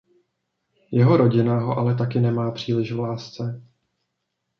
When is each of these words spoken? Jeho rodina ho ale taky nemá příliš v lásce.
Jeho 0.91 1.13
rodina 1.17 1.59
ho 1.59 1.77
ale 1.77 1.95
taky 1.95 2.19
nemá 2.19 2.51
příliš 2.51 2.91
v 2.91 2.99
lásce. 2.99 3.63